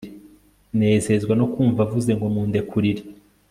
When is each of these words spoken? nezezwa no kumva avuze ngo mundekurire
nezezwa 0.79 1.33
no 1.39 1.45
kumva 1.53 1.79
avuze 1.85 2.11
ngo 2.17 2.25
mundekurire 2.33 3.01